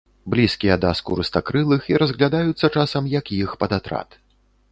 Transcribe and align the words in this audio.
Блізкія 0.33 0.75
да 0.85 0.93
скурыстакрылых 0.99 1.81
і 1.91 1.99
разглядаюцца 2.03 2.71
часам 2.75 3.11
як 3.19 3.25
іх 3.41 3.55
падатрад. 3.65 4.19